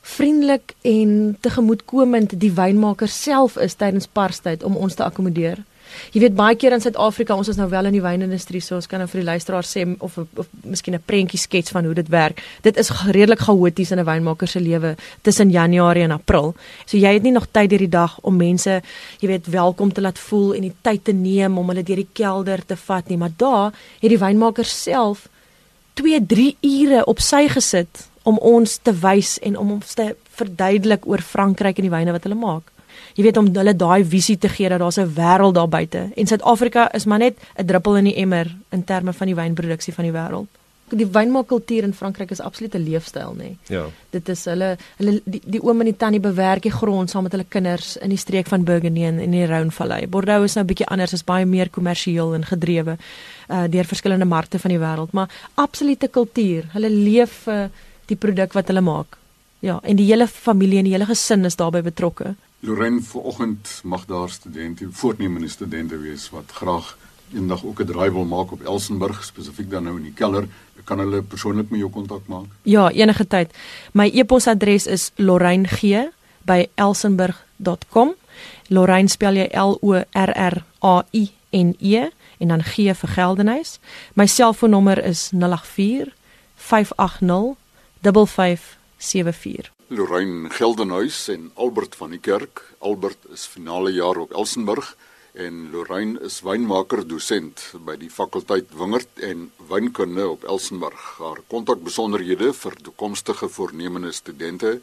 vriendelik 0.00 0.74
en 0.82 1.36
tegemoetkomend 1.40 2.40
die 2.40 2.52
wynmaker 2.52 3.08
self 3.08 3.56
is 3.56 3.74
tydens 3.74 4.06
parstyd 4.06 4.62
om 4.62 4.76
ons 4.76 4.94
te 4.94 5.04
akkommodeer. 5.04 5.60
Jy 6.14 6.22
weet 6.22 6.36
baie 6.38 6.56
keer 6.58 6.74
in 6.74 6.82
Suid-Afrika, 6.82 7.34
ons 7.34 7.48
is 7.50 7.58
nou 7.58 7.66
wel 7.70 7.88
in 7.88 7.96
die 7.96 8.02
wynindustrie, 8.02 8.60
so 8.62 8.76
ons 8.78 8.86
kan 8.90 9.02
nou 9.02 9.08
vir 9.10 9.22
die 9.22 9.26
luisteraars 9.26 9.70
sê 9.74 9.84
of 9.98 10.18
of 10.22 10.46
miskien 10.62 10.94
'n 10.94 11.02
prentjie 11.06 11.38
skets 11.38 11.70
van 11.70 11.84
hoe 11.84 11.94
dit 11.94 12.08
werk. 12.08 12.42
Dit 12.62 12.76
is 12.76 12.90
redelik 12.90 13.40
chaoties 13.40 13.90
in 13.90 13.98
'n 13.98 14.04
wynmaker 14.04 14.48
se 14.48 14.60
lewe 14.60 14.96
tussen 15.22 15.50
Januarie 15.50 16.02
en 16.02 16.12
April. 16.12 16.54
So 16.86 16.96
jy 16.96 17.12
het 17.14 17.22
nie 17.22 17.32
nog 17.32 17.46
tyd 17.50 17.70
hierdie 17.70 17.88
dag 17.88 18.18
om 18.22 18.36
mense, 18.36 18.82
jy 19.20 19.28
weet, 19.28 19.46
welkom 19.46 19.92
te 19.92 20.00
laat 20.00 20.18
voel 20.18 20.54
en 20.54 20.62
die 20.62 20.74
tyd 20.82 21.04
te 21.04 21.12
neem 21.12 21.58
om 21.58 21.68
hulle 21.68 21.82
deur 21.82 21.96
die 21.96 22.08
kelder 22.12 22.66
te 22.66 22.76
vat 22.76 23.08
nie, 23.08 23.16
maar 23.16 23.32
daar 23.36 23.72
het 24.00 24.10
die 24.10 24.18
wynmaker 24.18 24.64
self 24.64 25.28
2-3 25.94 26.56
ure 26.60 27.04
op 27.04 27.18
sy 27.18 27.48
gesit 27.48 28.09
om 28.22 28.38
ons 28.38 28.78
te 28.82 28.92
wys 28.92 29.38
en 29.38 29.56
om 29.56 29.70
ons 29.70 29.94
te 29.94 30.16
verduidelik 30.30 31.06
oor 31.06 31.20
Frankryk 31.20 31.78
en 31.78 31.88
die 31.88 31.96
wyne 31.96 32.12
wat 32.12 32.22
hulle 32.22 32.34
maak 32.34 32.70
jy 33.16 33.26
weet 33.26 33.40
om 33.40 33.50
hulle 33.54 33.74
daai 33.76 34.04
visie 34.04 34.38
te 34.38 34.48
gee 34.48 34.68
dat 34.68 34.80
daar 34.80 35.00
'n 35.00 35.14
wêreld 35.14 35.54
daar 35.54 35.68
buite. 35.68 36.10
En 36.16 36.26
Suid-Afrika 36.26 36.92
is 36.92 37.04
maar 37.04 37.18
net 37.18 37.36
'n 37.56 37.66
druppel 37.66 37.96
in 37.96 38.04
die 38.04 38.16
emmer 38.16 38.56
in 38.70 38.84
terme 38.84 39.12
van 39.12 39.26
die 39.26 39.34
wynproduksie 39.34 39.94
van 39.94 40.04
die 40.04 40.12
wêreld. 40.12 40.48
Die 40.88 41.06
wynmaakkultuur 41.06 41.82
in 41.82 41.94
Frankryk 41.94 42.30
is 42.30 42.40
absoluut 42.40 42.74
'n 42.74 42.82
leefstyl, 42.82 43.34
nê. 43.34 43.36
Nee. 43.36 43.56
Ja. 43.66 43.86
Dit 44.10 44.28
is 44.28 44.44
hulle 44.44 44.76
hulle 44.96 45.20
die, 45.24 45.42
die 45.44 45.62
oom 45.62 45.78
en 45.80 45.86
die 45.86 45.96
tannie 45.96 46.20
bewerk 46.20 46.62
die 46.62 46.70
grond 46.70 47.10
saam 47.10 47.22
met 47.22 47.32
hulle 47.32 47.44
kinders 47.48 47.96
in 47.96 48.08
die 48.08 48.18
streek 48.18 48.46
van 48.46 48.64
Burgundy 48.64 49.04
en 49.04 49.18
in 49.18 49.30
die 49.30 49.46
Rhônevallei. 49.46 50.08
Bordeaux 50.08 50.44
is 50.44 50.54
nou 50.54 50.64
'n 50.64 50.66
bietjie 50.66 50.86
anders, 50.86 51.12
is 51.12 51.24
baie 51.24 51.46
meer 51.46 51.70
kommersieel 51.70 52.34
en 52.34 52.44
gedrewe 52.44 52.96
uh 53.48 53.68
deur 53.68 53.84
verskillende 53.84 54.24
markte 54.24 54.58
van 54.58 54.70
die 54.70 54.78
wêreld, 54.78 55.12
maar 55.12 55.28
absolute 55.54 56.08
kultuur. 56.08 56.64
Hulle 56.72 56.90
leef 56.90 57.46
uh, 57.46 57.64
die 58.10 58.18
produk 58.18 58.54
wat 58.58 58.70
hulle 58.70 58.84
maak. 58.84 59.18
Ja, 59.60 59.78
en 59.84 59.96
die 59.96 60.08
hele 60.08 60.26
familie 60.26 60.78
en 60.80 60.88
die 60.88 60.94
hele 60.94 61.08
gesin 61.08 61.44
is 61.44 61.58
daarbey 61.60 61.82
betrokke. 61.84 62.34
Lorraine 62.64 63.02
vanoggend 63.04 63.80
mag 63.84 64.06
daar 64.08 64.30
studente, 64.32 64.88
voornemende 64.92 65.48
studente 65.48 65.98
wees 66.00 66.28
wat 66.32 66.52
graag 66.52 66.96
eendag 67.34 67.64
ook 67.64 67.80
'n 67.80 67.86
draai 67.86 68.10
wil 68.10 68.24
maak 68.24 68.52
op 68.52 68.62
Elsenburg, 68.62 69.24
spesifiek 69.24 69.70
dan 69.70 69.84
nou 69.84 69.96
in 69.96 70.02
die 70.02 70.12
keller. 70.12 70.48
Kan 70.84 70.98
hulle 70.98 71.22
persoonlik 71.22 71.70
met 71.70 71.80
jou 71.80 71.90
kontak 71.90 72.26
maak? 72.26 72.44
Ja, 72.62 72.90
enige 72.90 73.26
tyd. 73.26 73.54
My 73.92 74.10
e-posadres 74.14 74.86
is 74.86 75.10
lorraine@elsenburg.com. 75.14 78.14
Lorraine 78.68 79.08
spel 79.08 79.34
jy 79.34 79.48
L 79.52 79.78
O 79.80 79.92
R 80.12 80.32
R 80.36 80.64
A 80.82 81.04
I 81.10 81.30
N 81.50 81.74
E 81.78 82.08
en 82.38 82.48
dan 82.48 82.62
G 82.62 82.94
vir 82.94 83.08
Geldenhuys. 83.08 83.78
My 84.14 84.26
selfoonnommer 84.26 85.04
is 85.04 85.30
084 85.32 86.12
580 86.56 87.59
5574. 88.00 89.70
Lorraine 89.92 90.50
Geldenhuys 90.50 91.28
en 91.28 91.50
Albert 91.54 91.96
van 91.98 92.14
die 92.14 92.20
Kerk. 92.20 92.62
Albert 92.78 93.26
is 93.34 93.44
finale 93.44 93.92
jaar 93.92 94.16
op 94.16 94.32
Elsenburg 94.32 94.96
en 95.32 95.70
Lorraine 95.70 96.20
is 96.24 96.40
wynmaker 96.46 97.02
dosent 97.06 97.62
by 97.84 97.98
die 98.00 98.10
fakulteit 98.10 98.72
Wingerd 98.72 99.20
en 99.26 99.50
Wynkunde 99.68 100.24
op 100.30 100.46
Elsenburg. 100.48 101.02
Haar 101.18 101.42
kontakbesonderhede 101.52 102.52
vir 102.56 102.78
toekomstige 102.88 103.48
voornemende 103.52 104.12
studente 104.16 104.80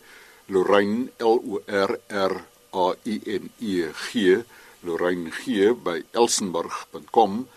Lorraine 0.47 1.09
L 1.17 1.41
O 1.41 1.61
R 1.65 1.97
R 2.13 2.37
A 2.73 2.87
I 3.03 3.17
N 3.39 3.49
E 3.59 3.89
G 4.07 4.43
Lorraine 4.85 5.31
G 5.31 5.73
by 5.73 6.03
elsenburg.com 6.11 7.47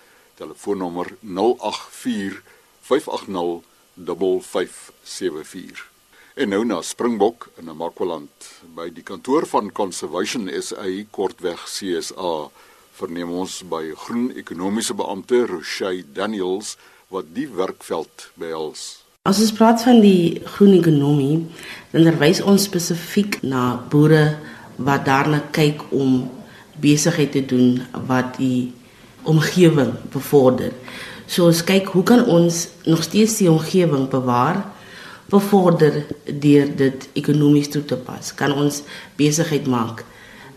telefoonnommer 0.41 1.13
084 1.21 2.41
580 2.81 3.70
5574 3.95 5.91
En 6.41 6.49
nou 6.49 6.63
na 6.65 6.79
Springbok 6.81 7.49
in 7.59 7.67
Namakwaland 7.67 8.47
by 8.77 8.87
die 8.95 9.03
kantoor 9.03 9.45
van 9.51 9.73
Conservation 9.75 10.47
SA 10.63 10.87
kortweg 11.13 11.65
CSA 11.67 12.35
verneem 12.97 13.33
ons 13.43 13.59
by 13.67 13.83
groen 14.07 14.31
ekonomiese 14.39 14.95
beampte 14.97 15.43
Rochey 15.51 16.05
Daniels 16.15 16.77
wat 17.11 17.33
die 17.35 17.49
werkveld 17.51 18.31
behels. 18.41 19.03
As 19.29 19.43
ons 19.43 19.53
praat 19.59 19.83
van 19.85 20.01
die 20.01 20.41
groen 20.55 20.79
ekonomie, 20.79 21.43
dan 21.91 22.07
verwys 22.09 22.41
ons 22.41 22.69
spesifiek 22.71 23.43
na 23.43 23.75
boere 23.93 24.39
wat 24.79 25.05
daarna 25.11 25.43
kyk 25.53 25.83
om 25.91 26.23
besigheid 26.81 27.35
te 27.35 27.43
doen 27.43 27.83
wat 28.09 28.39
die 28.39 28.71
omgewing 29.29 29.93
bevorder. 30.15 30.73
So 31.31 31.47
ons 31.47 31.63
kyk 31.63 31.93
hoe 31.95 32.03
kan 32.03 32.25
ons 32.27 32.65
nog 32.91 33.05
steeds 33.07 33.39
die 33.39 33.51
omgewing 33.51 34.09
bewaar? 34.11 34.65
bevorder 35.31 36.05
deur 36.27 36.71
dit 36.77 37.09
ekonomies 37.19 37.71
toe 37.71 37.83
te 37.87 37.99
pas. 37.99 38.33
Kan 38.35 38.55
ons 38.57 38.83
besigheid 39.19 39.69
maak 39.71 40.05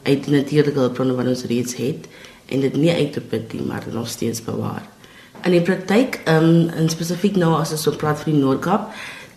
uit 0.03 0.25
die 0.25 0.33
natuurlike 0.33 0.81
hulpbronne 0.81 1.15
wat 1.17 1.29
ons 1.31 1.45
reeds 1.49 1.77
het 1.79 2.07
en 2.51 2.63
dit 2.65 2.75
nie 2.77 2.91
uit 2.91 3.13
te 3.15 3.21
put 3.21 3.53
nie, 3.53 3.63
maar 3.65 3.85
nog 3.93 4.09
steeds 4.11 4.43
bewaar. 4.43 4.83
In 5.43 5.55
die 5.55 5.63
praktyk, 5.63 6.21
um, 6.29 6.69
in 6.79 6.89
spesifiek 6.91 7.37
nou 7.39 7.53
as 7.59 7.73
ons 7.75 7.85
so 7.85 7.95
praat 7.99 8.21
vir 8.23 8.33
die 8.33 8.41
Noord-Kaap, 8.41 8.89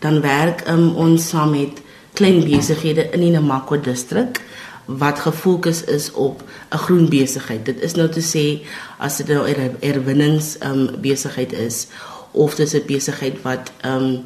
dan 0.02 0.20
werk 0.24 0.64
um, 0.70 0.88
ons 1.02 1.30
saam 1.32 1.54
met 1.54 1.82
klein 2.16 2.42
besighede 2.46 3.08
in 3.12 3.24
die 3.26 3.32
Namakwa 3.34 3.78
distrik 3.82 4.40
wat 4.86 5.18
gefokus 5.18 5.84
is 5.84 6.12
op 6.12 6.42
'n 6.70 6.76
groen 6.76 7.08
besigheid. 7.08 7.64
Dit 7.64 7.80
is 7.80 7.94
nou 7.94 8.08
te 8.08 8.20
sê 8.20 8.66
as 8.98 9.16
dit 9.16 9.28
nou 9.28 9.48
'n 9.48 9.54
er, 9.54 9.70
herwinnings 9.80 10.56
um, 10.62 10.90
besigheid 11.00 11.52
is 11.52 11.86
of 12.30 12.54
dis 12.54 12.74
'n 12.74 12.82
besigheid 12.86 13.42
wat 13.42 13.72
um, 13.84 14.24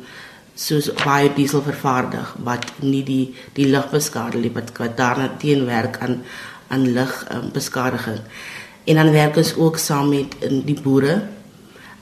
soos 0.55 0.93
biodiesel 0.93 1.62
vervaardig 1.62 2.37
wat 2.45 2.64
nie 2.79 3.02
die 3.05 3.35
die 3.52 3.67
lug 3.67 3.90
beskadig 3.90 4.40
nie, 4.40 4.52
wat, 4.52 4.73
wat 4.76 4.97
daarna 4.97 5.31
teenwerk 5.38 5.99
aan 5.99 6.23
aan 6.69 6.93
lug 6.93 7.26
um, 7.33 7.50
beskadiging. 7.52 8.19
En 8.85 8.95
dan 8.95 9.11
werk 9.11 9.37
ons 9.37 9.57
ook 9.57 9.79
saam 9.79 10.09
met 10.09 10.35
in 10.38 10.62
die 10.64 10.81
boere 10.81 11.23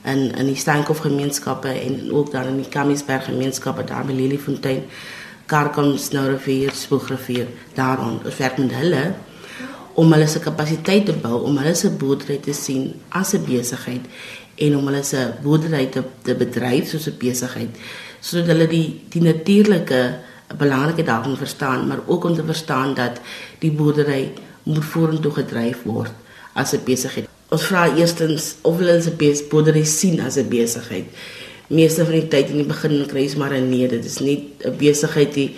in 0.03 0.35
in 0.35 0.45
die 0.45 0.55
Steenkof 0.55 0.97
gemeenskappe 0.97 1.67
en 1.67 2.13
ook 2.13 2.31
daar 2.31 2.47
in 2.47 2.61
die 2.61 2.69
Kamiesberg 2.69 3.25
gemeenskappe 3.25 3.83
daar 3.83 4.05
by 4.05 4.13
Leliefontein, 4.13 4.83
Karkons 5.49 6.11
nou 6.13 6.27
rivier, 6.29 6.73
Spoegrivier, 6.77 7.47
daarom 7.75 8.19
ons 8.23 8.37
werk 8.37 8.59
met 8.61 8.75
hulle 8.77 9.03
om 9.99 10.13
hulle 10.13 10.27
se 10.29 10.39
kapasiteit 10.43 11.07
te 11.09 11.15
bou 11.23 11.41
om 11.47 11.57
hulle 11.59 11.73
se 11.75 11.89
boerdery 12.01 12.37
te 12.45 12.53
sien 12.53 12.93
as 13.09 13.33
'n 13.33 13.45
besigheid 13.45 14.05
en 14.55 14.75
om 14.77 14.85
hulle 14.87 15.03
se 15.03 15.21
boerdery 15.43 15.85
te, 15.87 16.03
te 16.23 16.35
bedryf 16.35 16.89
soos 16.89 17.07
'n 17.07 17.17
besigheid 17.19 17.69
sodat 18.21 18.47
hulle 18.53 18.67
die 18.67 19.01
die 19.09 19.21
natuurlike 19.21 20.01
belangrike 20.57 21.03
daarvan 21.03 21.37
verstaan 21.37 21.87
maar 21.87 22.01
ook 22.05 22.23
om 22.23 22.35
te 22.35 22.45
verstaan 22.45 22.93
dat 22.93 23.19
die 23.59 23.71
boerdery 23.71 24.31
moet 24.63 24.85
vorentoe 24.85 25.31
gedryf 25.31 25.83
word 25.83 26.13
as 26.53 26.73
'n 26.73 26.83
besigheid 26.85 27.29
Ons 27.49 27.63
vra 27.65 27.87
eerstens 27.97 28.55
of 28.61 28.77
hulle 28.77 28.99
se 29.01 29.45
boerdery 29.49 29.81
sien 29.83 30.19
as 30.21 30.37
'n 30.37 30.49
besigheid. 30.49 31.05
Meeste 31.69 32.05
van 32.05 32.15
die 32.17 32.27
tyd 32.27 32.49
in 32.49 32.63
die 32.63 32.69
begin 32.69 33.05
kry 33.09 33.27
jy 33.27 33.37
maar 33.37 33.53
'n 33.53 33.69
nee, 33.69 33.87
dit 33.87 34.05
is 34.05 34.19
nie 34.19 34.53
'n 34.65 34.77
besigheid 34.77 35.35
nie. 35.35 35.55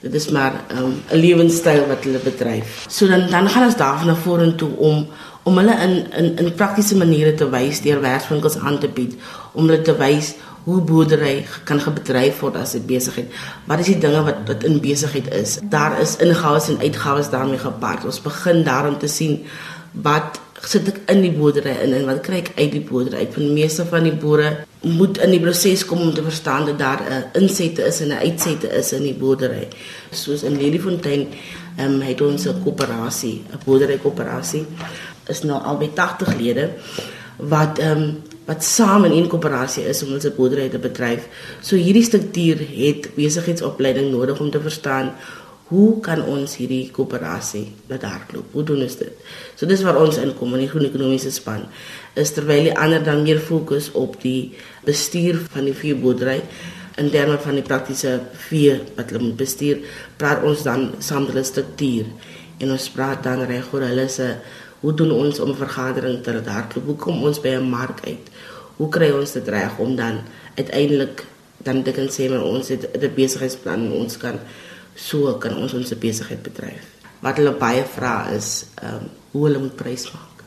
Dit 0.00 0.14
is 0.14 0.28
maar 0.28 0.64
'n 0.68 0.76
um, 0.76 1.02
lewenstyl 1.10 1.86
wat 1.88 2.04
hulle 2.04 2.18
bedryf. 2.18 2.86
So 2.88 3.06
dan 3.06 3.30
dan 3.30 3.48
gaan 3.48 3.64
ons 3.64 3.76
daarvan 3.76 4.06
na 4.06 4.14
vorentoe 4.14 4.76
om 4.76 5.06
om 5.44 5.58
hulle 5.58 5.76
in 5.80 6.12
in 6.12 6.36
in 6.36 6.54
praktiese 6.54 6.96
maniere 6.96 7.34
te 7.34 7.48
wys 7.48 7.80
deur 7.80 8.00
werkswinkels 8.00 8.56
aan 8.56 8.78
te 8.78 8.88
bied, 8.88 9.14
om 9.52 9.68
hulle 9.68 9.82
te 9.82 9.96
wys 9.96 10.34
hoe 10.64 10.80
boerdery 10.80 11.44
kan 11.68 11.80
gebedryf 11.80 12.40
word 12.40 12.56
as 12.56 12.74
'n 12.74 12.86
besigheid. 12.86 13.28
Wat 13.64 13.78
is 13.78 13.86
die 13.86 13.98
dinge 13.98 14.22
wat 14.24 14.36
wat 14.46 14.64
in 14.64 14.80
besigheid 14.80 15.32
is? 15.34 15.58
Daar 15.62 16.00
is 16.00 16.16
ingawes 16.16 16.68
en 16.68 16.78
uitgawes 16.80 17.30
daarmee 17.30 17.58
gepaard. 17.58 18.04
Ons 18.04 18.20
begin 18.20 18.64
daarom 18.64 18.98
te 18.98 19.06
sien 19.06 19.44
wat 19.92 20.40
sit 20.62 20.88
ek 20.88 21.00
in 21.12 21.22
die 21.24 21.32
boerdery 21.34 21.74
in 21.84 21.94
en 21.96 22.06
wat 22.06 22.22
kry 22.26 22.38
ek 22.42 22.52
uit 22.56 22.72
die 22.72 22.84
boerdery 22.84 23.24
uit? 23.24 23.34
Van 23.34 23.42
die 23.42 23.56
meeste 23.56 23.84
van 23.90 24.06
die 24.06 24.14
boere 24.14 24.66
moet 24.84 25.18
in 25.24 25.32
die 25.32 25.40
proses 25.40 25.84
kom 25.88 26.02
om 26.04 26.12
te 26.14 26.22
verstaan 26.22 26.66
dat 26.66 26.78
daar 26.78 27.00
'n 27.02 27.40
insette 27.40 27.82
is 27.82 28.00
en 28.00 28.08
'n 28.08 28.22
uitsette 28.26 28.68
is 28.68 28.92
in 28.92 29.02
die 29.02 29.14
boerdery. 29.14 29.68
Soos 30.10 30.42
in 30.42 30.56
Leliefontein 30.56 31.28
ehm 31.76 31.94
um, 31.94 32.00
het 32.00 32.20
ons 32.20 32.46
'n 32.46 32.62
koöperasie, 32.64 33.42
'n 33.52 33.60
boerdery 33.64 33.98
koöperasie 33.98 34.66
is 35.26 35.42
nou 35.42 35.62
al 35.62 35.78
by 35.78 35.90
80 35.94 36.36
lede 36.36 36.70
wat 37.36 37.78
ehm 37.78 38.02
um, 38.02 38.22
wat 38.46 38.64
saam 38.64 39.04
in 39.04 39.12
'n 39.12 39.28
koöperasie 39.28 39.84
is 39.88 40.02
om 40.02 40.12
ons 40.12 40.34
boerdery 40.36 40.68
te 40.68 40.78
bedryf. 40.78 41.28
So 41.60 41.76
hierdie 41.76 42.04
struktuur 42.04 42.58
het 42.76 43.14
besigheidsopleiding 43.14 44.10
nodig 44.10 44.40
om 44.40 44.50
te 44.50 44.60
verstaan 44.60 45.14
hoe 45.68 46.00
kan 46.04 46.20
ons 46.28 46.58
hierdie 46.60 46.90
koöperasie 46.92 47.64
laat 47.88 48.04
hardloop? 48.04 48.52
Hoe 48.52 48.64
doen 48.68 48.82
ons 48.84 48.96
dit? 49.00 49.20
So 49.56 49.66
dis 49.66 49.82
waar 49.86 49.96
ons 49.96 50.18
inkom 50.20 50.52
in 50.58 50.66
die 50.66 50.68
groen 50.68 50.84
ekonomiese 50.90 51.32
span. 51.32 51.64
Is 52.20 52.34
terwyl 52.36 52.68
die 52.68 52.74
ander 52.76 53.04
dan 53.04 53.22
meer 53.24 53.40
fokus 53.40 53.88
op 53.96 54.18
die 54.22 54.52
bestuur 54.84 55.40
van 55.54 55.64
die 55.70 55.76
veeboerdery 55.76 56.42
in 57.00 57.08
terme 57.10 57.38
van 57.42 57.56
die 57.58 57.64
praktiese 57.66 58.18
vee 58.46 58.76
wat 58.94 59.10
hulle 59.10 59.24
moet 59.24 59.40
bestuur, 59.40 59.80
praat 60.20 60.44
ons 60.46 60.62
dan 60.66 60.92
saam 61.02 61.24
met 61.24 61.32
hulle 61.32 61.46
struktuur 61.48 62.10
en 62.62 62.74
ons 62.76 62.90
praat 62.94 63.24
dan 63.24 63.42
reg 63.48 63.72
oor 63.74 63.82
hulle 63.88 64.04
se 64.12 64.28
hoe 64.84 64.92
doen 64.94 65.14
ons 65.16 65.40
om 65.40 65.56
vergadering 65.56 66.20
te 66.22 66.34
laat 66.36 66.50
hardloop? 66.52 66.90
Hoe 66.92 67.00
kom 67.06 67.24
ons 67.24 67.40
by 67.40 67.56
'n 67.56 67.70
mark 67.70 68.04
uit? 68.06 68.30
Hoe 68.76 68.88
kry 68.88 69.10
ons 69.10 69.32
dit 69.32 69.48
reg 69.48 69.78
om 69.78 69.96
dan 69.96 70.20
uiteindelik 70.54 71.24
dan 71.64 71.82
dit 71.82 71.94
kan 71.94 72.08
sê 72.08 72.28
maar 72.28 72.44
ons 72.44 72.68
het 72.68 72.84
'n 72.94 73.14
besigheidsplan 73.16 73.92
ons 73.92 74.16
kan 74.16 74.38
so 74.94 75.38
kan 75.38 75.56
ons 75.56 75.74
ons 75.74 75.94
besigheid 75.98 76.42
bedryf. 76.42 76.86
Wat 77.24 77.38
hulle 77.40 77.54
baie 77.58 77.84
vra 77.84 78.30
is 78.34 78.66
ehm 78.80 79.04
um, 79.04 79.10
hoe 79.34 79.48
hulle 79.48 79.58
moet 79.58 79.74
prys 79.74 80.04
maak. 80.14 80.42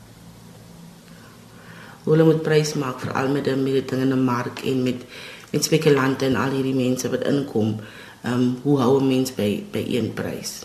Hoe 2.04 2.14
hulle 2.14 2.24
moet 2.24 2.42
prys 2.42 2.72
maak 2.80 3.02
veral 3.02 3.28
met 3.28 3.44
die 3.44 3.56
met 3.56 3.88
dinge 3.88 4.06
in 4.06 4.14
die 4.14 4.20
mark 4.20 4.62
en 4.64 4.82
met 4.82 5.04
met 5.52 5.64
spekulante 5.64 6.26
en 6.26 6.36
al 6.36 6.56
hierdie 6.56 6.76
mense 6.76 7.08
wat 7.12 7.26
inkom. 7.28 7.76
Ehm 8.22 8.32
um, 8.32 8.58
hoe 8.62 8.78
hou 8.80 9.00
'n 9.00 9.08
mens 9.08 9.34
by 9.34 9.64
by 9.72 9.84
een 9.88 10.12
prys? 10.14 10.64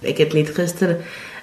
Ek 0.00 0.18
het 0.18 0.32
net 0.32 0.48
gister 0.48 0.96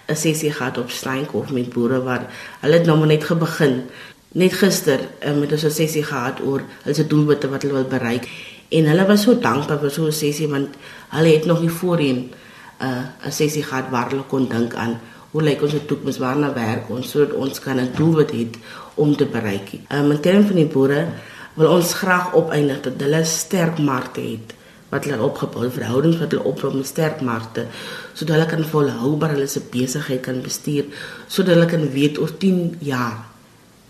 'n 0.08 0.16
sessie 0.16 0.52
gehad 0.52 0.78
op 0.78 0.90
Steenkof 0.90 1.52
met 1.52 1.70
boere 1.70 2.02
waar 2.04 2.26
hulle 2.62 2.74
het 2.74 2.86
nou 2.86 3.06
net 3.06 3.24
gebegin. 3.24 3.84
Net 4.32 4.54
gister 4.54 5.00
um, 5.26 5.42
het 5.42 5.52
ons 5.52 5.66
'n 5.66 5.72
sessie 5.72 6.04
gehad 6.04 6.42
oor 6.42 6.62
hulle 6.84 6.96
se 6.96 7.08
doelwitte 7.08 7.50
wat 7.50 7.62
hulle 7.62 7.74
wil 7.74 7.88
bereik 7.88 8.28
en 8.70 8.86
hulle 8.86 9.06
was 9.06 9.24
so 9.26 9.34
dankbaar 9.34 9.80
vir 9.82 9.92
so 9.92 10.06
'n 10.06 10.12
sessie 10.24 10.48
want 10.48 10.76
hulle 11.10 11.30
het 11.36 11.46
nog 11.46 11.62
nie 11.62 11.76
voorheen 11.80 12.20
'n 12.20 12.86
uh, 12.88 13.04
'n 13.28 13.32
sessie 13.32 13.64
gehad 13.64 13.90
waar 13.90 14.10
hulle 14.10 14.24
kon 14.28 14.48
dink 14.50 14.74
aan 14.74 15.00
hoe 15.32 15.42
lyk 15.42 15.62
ons 15.62 15.74
toekoms 15.88 16.18
waarna 16.18 16.54
werk 16.54 16.90
ons 16.90 17.10
sodat 17.10 17.34
ons 17.34 17.60
kan 17.60 17.78
'n 17.80 17.92
doelwit 17.96 18.32
hê 18.32 18.48
om 18.96 19.16
te 19.16 19.26
bereik. 19.26 19.68
Um, 19.94 20.12
in 20.12 20.20
terme 20.20 20.44
van 20.44 20.56
die 20.56 20.66
boere 20.66 21.08
wil 21.54 21.72
ons 21.72 21.94
graag 21.94 22.34
opeindig 22.34 22.82
dat 22.82 22.94
hulle 22.98 23.24
sterk 23.26 23.78
markte 23.78 24.22
het 24.22 24.54
wat 24.90 25.06
hulle 25.06 25.22
opgebou 25.22 25.70
verhoudings 25.70 26.18
wat 26.18 26.32
hulle 26.32 26.44
opbou 26.44 26.74
met 26.76 26.88
sterk 26.88 27.22
markte 27.22 27.66
sodat 28.14 28.36
hulle 28.36 28.46
kan 28.46 28.64
volhoubaar 28.66 29.36
hulle 29.36 29.48
se 29.48 29.62
besigheid 29.72 30.22
kan 30.22 30.42
bestuur 30.42 30.86
sodat 31.28 31.56
hulle 31.56 31.66
kan 31.66 31.92
weet 31.92 32.18
oor 32.18 32.32
10 32.38 32.78
jaar 32.80 33.18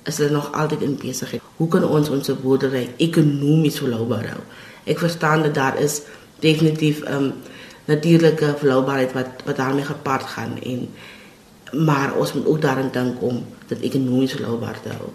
is 0.03 0.17
hulle 0.17 0.31
nog 0.31 0.51
altyd 0.51 0.81
in 0.81 0.97
besigheid. 0.97 1.41
Hoe 1.57 1.67
kan 1.67 1.83
ons 1.83 2.09
ons 2.09 2.31
boerdery 2.41 2.89
ekonomies 2.97 3.79
volhoubaar 3.79 4.27
hou? 4.33 4.41
Ek 4.89 4.97
verstaan 4.97 5.45
dat 5.45 5.53
daar 5.53 5.77
is 5.77 6.01
definitief 6.39 6.99
'n 7.03 7.13
um, 7.13 7.13
ehm, 7.13 7.31
natuurlike 7.85 8.55
volhoubaarheid 8.57 9.13
wat 9.13 9.29
wat 9.45 9.55
daarmee 9.55 9.85
gepaard 9.85 10.23
gaan 10.23 10.61
en 10.61 10.89
maar 11.71 12.15
ons 12.15 12.33
moet 12.33 12.45
ook 12.45 12.61
daaraan 12.61 12.91
dink 12.91 13.21
om 13.21 13.45
dit 13.67 13.79
ekonomies 13.79 14.33
volhoubaar 14.33 14.81
te 14.81 14.89
hou. 14.89 15.09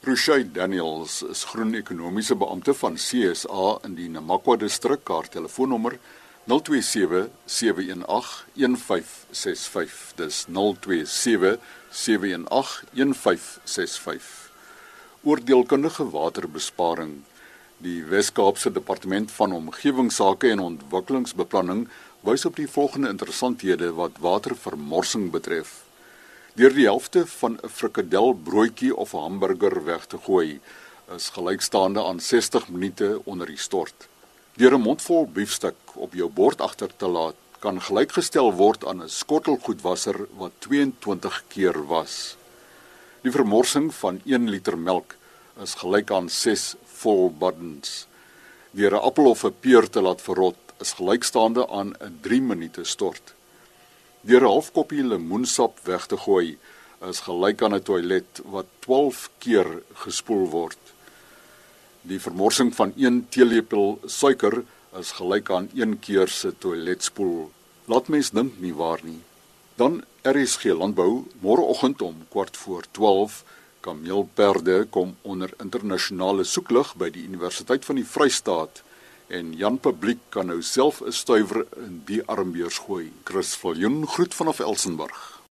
Rushay 0.00 0.44
Daniels 0.52 1.22
is 1.22 1.44
groen 1.44 1.74
ekonomiese 1.74 2.36
beampte 2.36 2.74
van 2.74 2.94
CSA 2.94 3.78
in 3.84 3.94
die 3.94 4.10
Namakwa 4.10 4.56
distrik. 4.56 5.08
Haar 5.08 5.28
telefoonnommer 5.28 5.98
027 6.44 7.28
718 7.44 8.44
1565. 8.52 10.12
Dis 10.14 10.44
027 10.48 11.56
718 11.90 13.14
1565. 13.22 14.50
Oordeelkundige 15.22 16.10
waterbesparing 16.10 17.22
Die 17.82 18.04
Wes-Kaapse 18.06 18.70
Departement 18.70 19.32
van 19.34 19.52
Omgewingsake 19.52 20.50
en 20.54 20.60
Ontwikkelingsbeplanning 20.62 21.88
wys 22.22 22.44
op 22.46 22.54
die 22.56 22.68
volgende 22.70 23.08
interessanthede 23.10 23.88
wat 23.98 24.20
watervermorsing 24.22 25.30
betref. 25.34 25.82
Deur 26.54 26.70
die 26.70 26.86
helfte 26.86 27.26
van 27.26 27.58
'n 27.58 27.68
frikadel 27.68 28.32
broodjie 28.34 28.94
of 28.96 29.14
'n 29.14 29.26
hamburger 29.26 29.84
weg 29.84 30.06
te 30.06 30.18
gooi, 30.18 30.60
is 31.16 31.28
gelykstaande 31.28 32.04
aan 32.04 32.20
60 32.20 32.68
minute 32.68 33.20
onder 33.24 33.46
die 33.46 33.58
stort. 33.58 34.08
Deur 34.56 34.74
'n 34.74 34.80
mondvol 34.80 35.26
biefstuk 35.26 35.76
op 35.94 36.14
jou 36.14 36.30
bord 36.30 36.60
agter 36.60 36.96
te 36.96 37.06
laat, 37.06 37.34
kan 37.58 37.82
gelykgestel 37.82 38.52
word 38.52 38.84
aan 38.84 39.02
'n 39.02 39.08
skottelgoedwasser 39.08 40.26
wat 40.36 40.52
22 40.58 41.44
keer 41.48 41.86
was. 41.86 42.36
Die 43.22 43.32
vermorsing 43.32 43.94
van 43.94 44.20
1 44.24 44.48
liter 44.48 44.78
melk 44.78 45.16
is 45.62 45.74
gelyk 45.74 46.10
aan 46.10 46.28
6 46.28 46.74
vol 47.04 47.30
buttons. 47.30 48.06
Deur 48.74 48.94
'n 48.96 49.04
appel 49.08 49.26
of 49.30 49.44
'n 49.44 49.54
peer 49.60 49.88
te 49.88 50.00
laat 50.00 50.20
verrot 50.28 50.60
is 50.80 50.96
gelykstaande 50.98 51.68
aan 51.68 51.90
'n 52.00 52.18
3 52.22 52.40
minute 52.40 52.84
stort. 52.84 53.34
Deur 54.20 54.42
'n 54.42 54.52
half 54.54 54.72
koppie 54.72 55.04
lemoensap 55.04 55.74
weg 55.84 56.06
te 56.06 56.16
gooi 56.16 56.58
is 57.10 57.20
gelyk 57.20 57.62
aan 57.62 57.74
'n 57.74 57.82
toilet 57.82 58.40
wat 58.44 58.66
12 58.78 59.30
keer 59.38 59.68
gespoel 60.04 60.46
word. 60.48 60.82
Die 62.02 62.20
vermorsing 62.20 62.74
van 62.74 62.92
1 62.96 63.26
teelepel 63.28 63.98
suiker 64.06 64.64
is 64.98 65.12
gelyk 65.12 65.50
aan 65.50 65.68
1 65.74 65.98
keer 65.98 66.28
se 66.28 66.52
toiletspoel. 66.58 67.50
Laat 67.84 68.08
mens 68.08 68.30
dink 68.30 68.52
nie 68.60 68.74
waar 68.74 69.00
nie. 69.02 69.20
Dan 69.76 70.04
RSG 70.22 70.64
landbou 70.64 71.24
môreoggend 71.40 72.02
om 72.02 72.26
kwart 72.28 72.56
voor 72.56 72.84
12 72.90 73.44
kameelperde 73.84 74.86
kom 74.90 75.16
onder 75.22 75.52
internasionale 75.60 76.44
soeklig 76.48 76.94
by 77.00 77.10
die 77.12 77.26
Universiteit 77.28 77.84
van 77.84 78.00
die 78.00 78.08
Vrystaat 78.08 78.82
en 79.28 79.52
Jan 79.56 79.78
Publiek 79.80 80.20
kan 80.34 80.46
nou 80.52 80.62
self 80.62 81.00
'n 81.00 81.12
stuiwer 81.12 81.66
in 81.76 82.02
die 82.06 82.22
armbeurs 82.26 82.78
gooi. 82.78 83.12
Chris 83.24 83.54
Viljoen 83.56 84.06
groet 84.06 84.34
vanaf 84.34 84.60
Elsenburg. 84.60 85.33